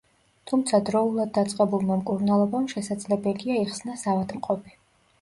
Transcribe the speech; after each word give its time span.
თუმცა 0.51 0.79
დროულად 0.89 1.33
დაწყებულმა 1.35 1.99
მკურნალობამ 2.01 2.69
შესაძლებელია 2.75 3.63
იხსნას 3.69 4.11
ავადმყოფი. 4.17 4.79